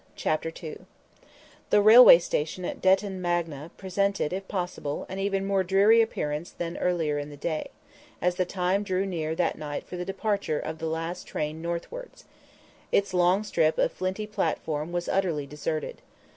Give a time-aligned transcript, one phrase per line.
[0.15, 0.79] CHAPTER II
[1.69, 6.75] The railway station at Detton Magna presented, if possible, an even more dreary appearance than
[6.77, 7.67] earlier in the day,
[8.19, 12.25] as the time drew near that night for the departure of the last train northwards.
[12.91, 16.01] Its long strip of flinty platform was utterly deserted.